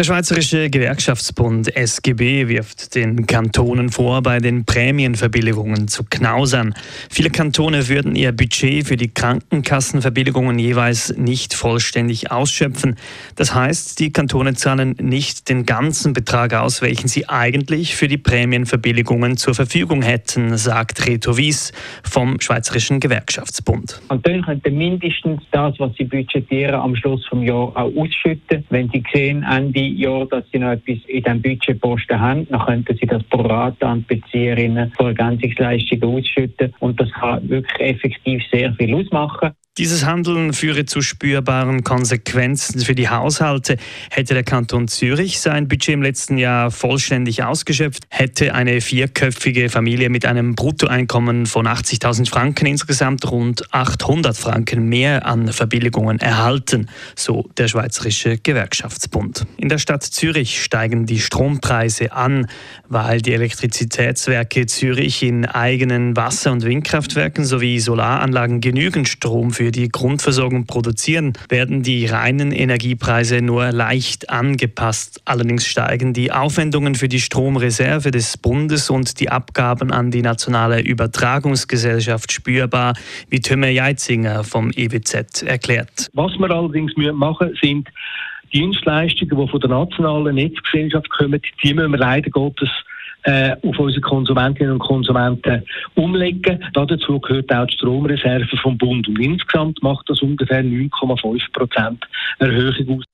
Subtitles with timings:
[0.00, 6.72] Der Schweizerische Gewerkschaftsbund SGB wirft den Kantonen vor, bei den Prämienverbilligungen zu knausern.
[7.10, 12.96] Viele Kantone würden ihr Budget für die Krankenkassenverbilligungen jeweils nicht vollständig ausschöpfen.
[13.36, 18.16] Das heißt, die Kantone zahlen nicht den ganzen Betrag aus, welchen sie eigentlich für die
[18.16, 21.72] Prämienverbilligungen zur Verfügung hätten, sagt Reto Wies
[22.04, 24.00] vom Schweizerischen Gewerkschaftsbund.
[24.08, 28.64] Kantone könnten mindestens das, was sie budgetieren, am Schluss des Jahres auch ausschütten.
[28.70, 32.96] Wenn sie sehen, Ende Jahr, dass sie noch etwas in diesem Budgetposten haben, dann könnten
[32.96, 38.72] sie das pro Rata an Bezieherinnen von Ergänzungsleistungen ausschütten und das kann wirklich effektiv sehr
[38.74, 39.50] viel ausmachen.
[39.80, 43.78] Dieses Handeln führe zu spürbaren Konsequenzen für die Haushalte.
[44.10, 50.10] Hätte der Kanton Zürich sein Budget im letzten Jahr vollständig ausgeschöpft, hätte eine vierköpfige Familie
[50.10, 57.48] mit einem Bruttoeinkommen von 80.000 Franken insgesamt rund 800 Franken mehr an Verbilligungen erhalten, so
[57.56, 59.46] der Schweizerische Gewerkschaftsbund.
[59.56, 62.48] In der Stadt Zürich steigen die Strompreise an,
[62.90, 69.88] weil die Elektrizitätswerke Zürich in eigenen Wasser- und Windkraftwerken sowie Solaranlagen genügend Strom für die
[69.88, 75.20] Grundversorgung produzieren, werden die reinen Energiepreise nur leicht angepasst.
[75.24, 80.80] Allerdings steigen die Aufwendungen für die Stromreserve des Bundes und die Abgaben an die nationale
[80.80, 82.94] Übertragungsgesellschaft spürbar,
[83.28, 86.08] wie Tömer Jeitzinger vom EWZ erklärt.
[86.14, 87.88] Was wir allerdings machen sind
[88.52, 92.68] Dienstleistungen, die von der nationalen Netzgesellschaft kommen, die müssen wir leider Gottes
[93.24, 96.62] äh, auf unsere Konsumentinnen und Konsumenten umlegen.
[96.72, 99.08] Dazu gehört auch die Stromreserve vom Bund.
[99.08, 102.04] Und insgesamt macht das ungefähr 9,5 Prozent
[102.38, 103.04] Erhöhung aus.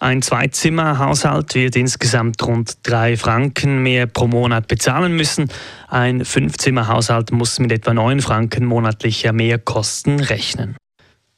[0.00, 5.50] Ein Zweizimmerhaushalt wird insgesamt rund drei Franken mehr pro Monat bezahlen müssen.
[5.88, 10.76] Ein Fünfzimmerhaushalt muss mit etwa neun Franken monatlicher Mehrkosten rechnen.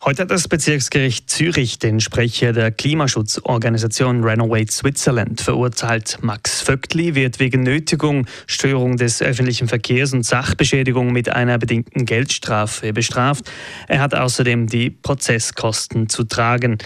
[0.03, 6.17] Heute hat das Bezirksgericht Zürich den Sprecher der Klimaschutzorganisation Renovate Switzerland verurteilt.
[6.23, 12.95] Max Vöckli wird wegen Nötigung, Störung des öffentlichen Verkehrs und Sachbeschädigung mit einer bedingten Geldstrafe
[12.95, 13.53] bestraft.
[13.89, 16.79] Er hat außerdem die Prozesskosten zu tragen.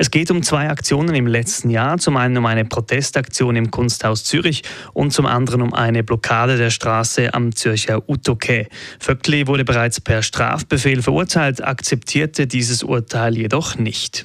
[0.00, 1.98] Es geht um zwei Aktionen im letzten Jahr.
[1.98, 6.70] Zum einen um eine Protestaktion im Kunsthaus Zürich und zum anderen um eine Blockade der
[6.70, 8.68] Straße am Zürcher Utoke.
[9.00, 14.24] Vöckli wurde bereits per Strafbefehl verurteilt, akzeptierte dieses Urteil jedoch nicht.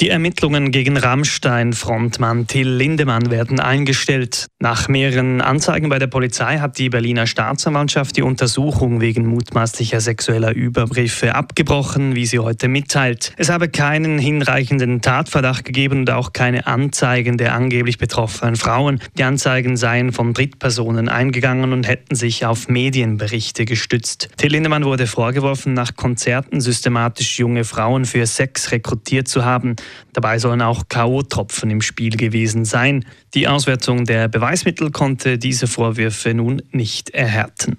[0.00, 4.46] Die Ermittlungen gegen Rammstein-Frontmann Till Lindemann werden eingestellt.
[4.58, 10.54] Nach mehreren Anzeigen bei der Polizei hat die Berliner Staatsanwaltschaft die Untersuchung wegen mutmaßlicher sexueller
[10.54, 13.34] Übergriffe abgebrochen, wie sie heute mitteilt.
[13.36, 19.00] Es habe keinen hinreichenden Tatverdacht gegeben und auch keine Anzeigen der angeblich betroffenen Frauen.
[19.18, 24.30] Die Anzeigen seien von Drittpersonen eingegangen und hätten sich auf Medienberichte gestützt.
[24.38, 29.76] Till Lindemann wurde vorgeworfen, nach Konzerten systematisch junge Frauen für Sex rekrutiert zu haben.
[30.12, 33.04] Dabei sollen auch K.O.-Tropfen im Spiel gewesen sein.
[33.34, 37.78] Die Auswertung der Beweismittel konnte diese Vorwürfe nun nicht erhärten.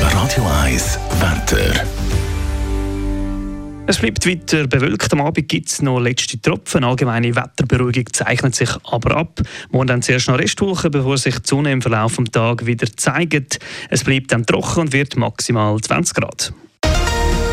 [0.00, 1.84] Radio 1 Wetter.
[3.84, 5.12] Es bleibt weiter bewölkt.
[5.12, 6.84] Am Abend gibt es noch letzte Tropfen.
[6.84, 9.40] Allgemeine Wetterberuhigung zeichnet sich aber ab.
[9.70, 13.58] Morgen dann zuerst noch Restwolken, bevor sich die Sonne im Verlauf des Tages wieder zeigt.
[13.90, 16.52] Es bleibt dann trocken und wird maximal 20 Grad.